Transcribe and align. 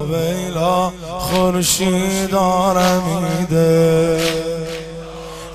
ویلا 0.00 0.92
خورشید 1.18 2.34
آرمیده 2.34 4.20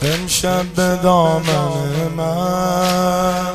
امشب 0.01 0.65
به 0.75 0.99
دامن 1.03 2.13
من 2.17 3.45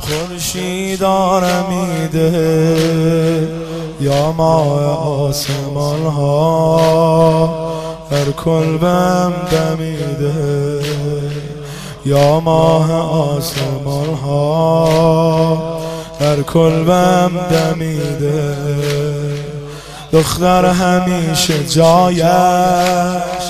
خورشید 0.00 1.02
آرمیده 1.02 2.30
یا 4.00 4.32
ماه 4.32 4.84
آسمان 5.28 6.02
ها 6.02 7.48
هر 8.10 8.30
کلبم 8.30 9.32
دمیده. 9.50 10.84
یا 12.06 12.40
ماه 12.40 12.92
آسمان 12.92 14.14
ها 14.24 15.80
هر 16.20 16.42
کلبم 16.42 17.30
دمیده. 17.50 19.23
دختر 20.14 20.64
همیشه 20.64 21.64
جایش 21.68 23.44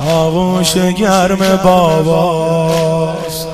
آغوش 0.00 0.74
گرم 0.74 1.56
باباست. 1.64 3.46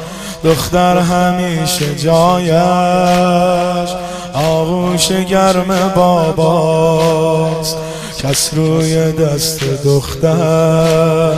دختر 0.45 0.99
همیشه 0.99 1.95
جایش 1.95 3.91
آغوش 4.35 5.09
گرم 5.09 5.93
باباست. 5.97 7.77
کس 8.23 8.51
روی 8.55 9.13
دست 9.13 9.61
دختر 9.85 11.35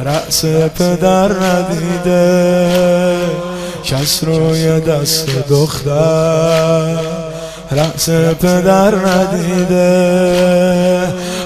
رأس 0.00 0.44
پدر 0.44 1.30
ندیده. 1.32 3.18
کس 3.84 4.24
روی 4.24 4.80
دست 4.80 5.48
دختر 5.48 7.31
رأس 7.76 8.08
پدر 8.10 8.94
ندیده. 8.94 9.92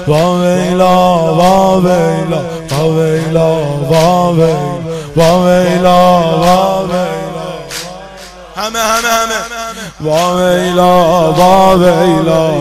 وا 0.07 0.35
ویلا 0.35 1.33
وا 1.33 1.79
ویلا 1.79 2.41
وا 2.71 2.87
ویلا 2.89 3.49
وا 3.89 4.31
ویلا 4.31 4.77
وا 5.15 5.39
ویلا 5.45 5.99
وا 6.37 6.83
ویلا. 6.83 7.07
همه 8.55 8.79
همه 8.79 9.11
همه. 9.19 9.39
وا 10.01 10.35
ویلا 10.35 11.31
وا 11.31 11.77
ویلا. 11.77 12.51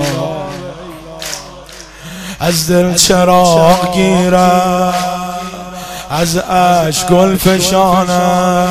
از 2.41 2.70
دل 2.70 2.95
چراغ 2.95 3.92
گیرم 3.92 4.95
از 6.11 6.39
اش 6.39 7.05
گل 7.05 7.36
فشانم. 7.36 8.69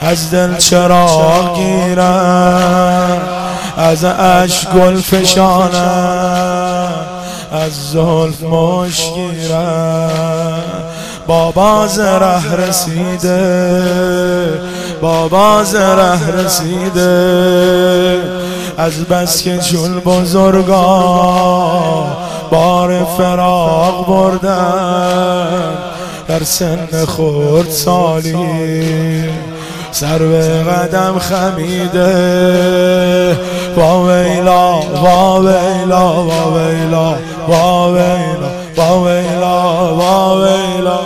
از 0.00 0.30
دل 0.30 0.56
چراغ 0.56 1.54
گیرم. 1.56 3.37
از 3.78 4.04
اش 4.04 4.66
گل 4.68 4.96
فشانم 5.00 6.92
از 7.52 7.90
زلف 7.92 8.42
مش 8.42 9.12
گیرم 9.14 10.62
بابا 11.26 11.86
زره 11.86 12.54
رسیده 12.54 14.18
بابا 15.00 15.64
زره 15.64 16.30
رسیده. 16.30 18.22
از 18.78 19.04
بس 19.04 19.42
که 19.42 19.58
چون 19.58 20.00
بزرگا 20.00 20.86
بار 22.50 23.04
فراغ 23.04 24.06
بردن. 24.06 25.74
در 26.28 26.44
سن 26.44 27.04
خورد 27.06 27.70
سالی 27.70 29.24
سر 29.90 30.18
به 30.18 30.64
قدم 30.64 31.18
خمیده. 31.18 32.97
وا 33.78 33.90
ویلا 34.06 34.64
وا 35.02 35.38
ویلا 35.40 36.04
وا 36.28 36.40
ویلا 36.54 37.06
وا 37.48 37.88
ویلا 37.94 38.50
وا 38.76 38.88
ویلا 39.04 39.56
وا 39.98 40.34
ویلا 40.40 40.98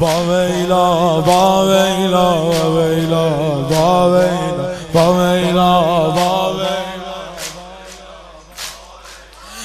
وا 0.00 0.14
ویلا 0.28 0.84
وا 1.26 1.64
ویلا 1.68 2.26
وا 3.70 4.06
ویلا 4.06 4.66
وا 4.94 5.12
ویلا 5.12 5.72
وا 6.16 6.52
ویلا 6.52 7.14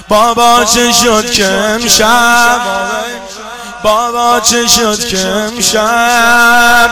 بابا 0.10 0.66
چه 0.66 0.92
شد 0.92 1.32
که 1.32 1.48
امشب 1.48 2.60
بابا 3.84 4.40
چه 4.40 4.68
شد 4.68 5.00
که 5.06 5.28
امشب؟ 5.28 6.90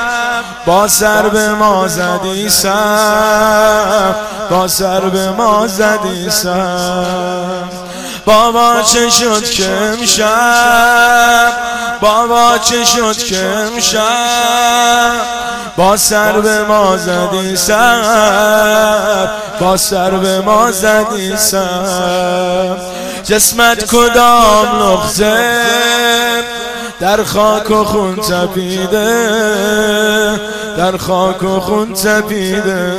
با 0.66 0.88
سر 0.88 1.29
به 1.29 1.50
ما 1.50 1.88
زدی 1.88 2.50
سر. 2.50 4.13
با 4.50 4.67
سر 4.67 4.99
به 4.99 5.31
ما 5.31 5.67
زدی 5.67 6.29
سر. 6.29 7.63
بابا 8.25 8.81
چه 8.81 9.09
شد 9.09 9.49
که 9.49 9.69
امشب؟ 9.72 11.51
بابا 12.01 12.57
چه 12.57 12.83
شد 12.83 13.17
که 13.17 13.45
امشب؟ 13.45 15.11
با 15.78 15.97
سر 15.97 16.31
به 16.31 16.63
ما 16.63 16.97
زدی 16.97 17.55
سر. 17.57 19.28
با 19.59 19.78
سر 19.78 20.11
به 20.11 20.39
ما 20.39 20.72
زدی 20.72 21.38
سر. 21.38 22.75
جسمت 23.23 23.85
کدام 23.85 24.83
نقطه 24.83 26.59
در 26.99 27.23
خاک 27.23 27.71
و 27.71 27.83
خون 27.83 28.15
تپیده 28.15 29.29
در 30.77 30.97
خاک 30.97 31.43
و 31.43 31.59
خون 31.59 31.93
تپیده 31.93 32.93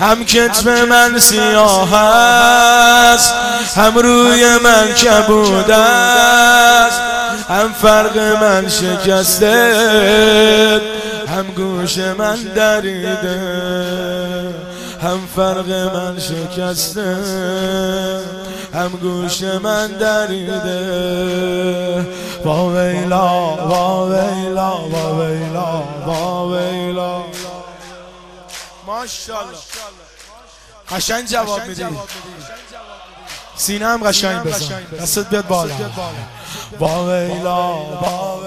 هم 0.00 0.24
کتف 0.24 0.66
من 0.66 1.18
سیاه 1.18 1.94
است 1.94 3.34
هم 3.76 3.98
روی 3.98 4.44
من 4.64 4.92
کبود 4.92 5.70
است. 5.70 7.00
هم 7.48 7.72
فرق 7.82 8.18
من 8.18 8.68
شکسته. 8.68 9.80
هم 11.28 11.46
گوش 11.56 11.98
من 11.98 12.36
دریده. 12.54 13.40
هم 15.02 15.26
فرق 15.36 15.70
من 15.70 16.18
شکسته 16.18 17.16
هم 18.74 18.88
گوش 18.88 19.42
من 19.42 19.86
دریده. 19.86 20.80
وا 22.44 22.66
ویلا 22.66 23.56
وا 23.56 24.06
ویلا 24.06 24.70
وا 24.70 25.14
ویلا 25.14 25.82
وا 26.06 26.48
ویلا. 26.48 27.22
ماشاءالله. 28.86 29.58
قشنگ 30.88 31.26
جواب 31.26 31.66
میدی. 31.66 31.84
سینه 33.56 33.86
هم 33.86 34.02
قشنگ 34.08 34.42
بزن. 34.42 34.82
دستت 35.00 35.28
بیاد 35.30 35.46
بالا. 35.46 35.74
وا 36.80 37.04
ویلا 37.04 37.72
وا 37.74 38.41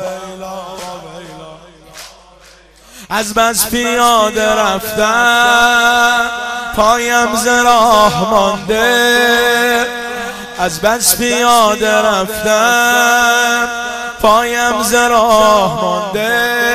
از 3.09 3.33
بس 3.33 3.69
پیاده 3.69 4.45
رفتن 4.55 6.29
پایم 6.75 7.35
ز 7.35 7.47
راه 7.47 8.31
مانده. 8.31 9.85
از 10.59 10.81
بس 10.81 11.17
پیاده 11.17 11.91
رفتن 11.91 13.67
پایم 14.21 14.83
ز 14.83 14.93
راه 14.93 15.81
مانده. 15.81 16.65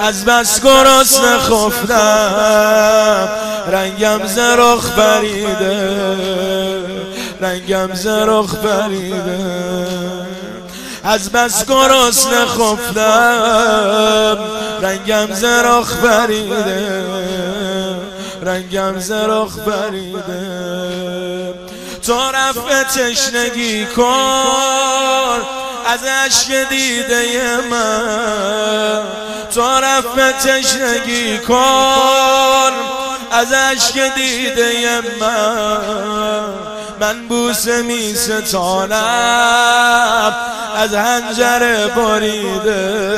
از 0.00 0.24
بس 0.24 0.60
گرسنه 0.60 1.38
خفتم. 1.38 3.28
رنگم 3.68 4.26
ز 4.26 4.38
رخ 4.38 4.90
بریده. 4.90 6.16
رنگم 7.40 7.94
ز 7.94 8.06
رخ 8.06 8.54
بریده. 8.54 9.86
از 11.04 11.32
بس 11.32 11.66
گرسنه 11.66 12.46
خفتم. 12.46 14.38
رنگم 14.96 15.34
ز 15.34 15.44
رخ 15.44 15.92
بریده. 15.96 17.06
رنگم 18.42 18.98
ز 18.98 19.12
رخ 19.12 19.58
بریده. 19.58 21.54
تو 22.02 22.30
رفع 22.34 22.82
تشنگی 22.82 23.86
کن. 23.86 25.40
از 25.86 26.00
عشق 26.04 26.68
دیده 26.68 27.56
من. 27.70 29.02
تو 29.54 29.62
رفع 29.62 30.32
تشنگی 30.32 31.38
کن. 31.38 32.72
از 33.30 33.52
عشق 33.52 34.14
دیده 34.14 35.00
من. 35.20 36.44
من 37.00 37.28
بوسه 37.28 37.82
می 37.82 38.14
ستانم. 38.14 38.96
از 40.76 40.94
هنجره 40.94 41.86
بریده. 41.86 43.16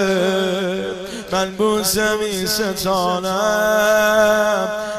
من 1.33 1.57
بوسه 1.57 2.17
می 2.17 2.47
ستانم 2.47 3.29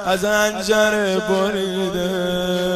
از 0.05 0.25
هنجره 0.25 1.19
بریده. 1.19 2.69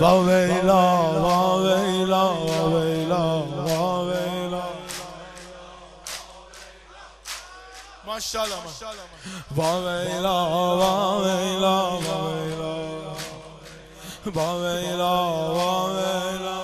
وا 0.00 0.20
ویلا 0.22 1.02
وا 1.20 1.58
ویلا 1.58 2.34
وا 2.34 2.68
ویلا 2.70 3.38
وا 3.66 4.04
ویلا. 4.04 4.62
ماشاءالله 8.06 8.56
وا 9.56 9.80
ویلا 9.80 10.76
وا 10.76 11.20
ویلا 11.20 11.90
وا 11.90 12.16
ویلا. 12.30 12.76
با 14.34 14.58
ویلا 14.58 15.18
با 15.54 15.88
ویلا. 15.88 16.60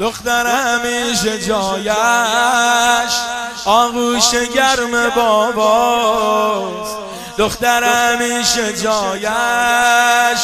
دختر 0.00 0.46
همیشه 0.46 1.38
جایش. 1.46 3.14
آغوش 3.64 4.30
گرم 4.54 5.08
باباست. 5.08 6.96
دختر 7.38 7.84
همیشه 7.84 8.72
جایش 8.72 10.40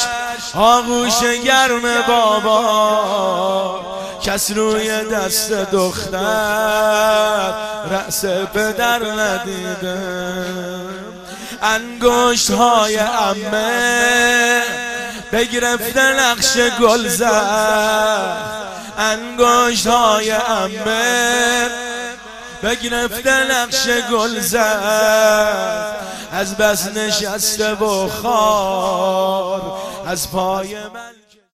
آغوش 0.55 1.21
گرم 1.45 2.03
بابا. 2.09 3.81
کس 4.23 4.51
روی 4.51 5.05
دست 5.05 5.53
دختر 5.53 6.19
رأس 7.91 8.25
پدر 8.25 8.99
ندیده. 8.99 9.99
انگشت 11.63 12.51
های 12.51 12.99
امه 12.99 14.63
بگرفته 15.33 16.03
نقش 16.21 16.57
گل 16.81 17.09
زد. 17.09 18.37
انگشت 18.99 19.87
های 19.87 20.31
امه 20.31 21.71
بگرفته 22.63 23.53
نقش 23.53 23.89
گل 24.13 24.41
زد. 24.41 25.97
از 26.33 26.57
بس 26.57 26.87
نشسته 26.97 27.75
بخار 27.75 29.63
از 30.07 30.31
پای 30.31 30.75
من 30.75 31.13